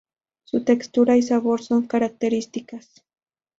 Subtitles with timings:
[0.45, 3.03] Su textura y sabor son características.